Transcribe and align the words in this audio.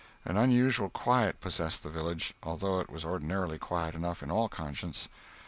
An 0.25 0.35
unusual 0.35 0.89
quiet 0.89 1.39
possessed 1.39 1.83
the 1.83 1.91
village, 1.91 2.33
although 2.41 2.79
it 2.79 2.89
was 2.89 3.05
ordinarily 3.05 3.59
quiet 3.59 3.93
enough, 3.93 4.23
in 4.23 4.31
all 4.31 4.49
conscience. 4.49 5.07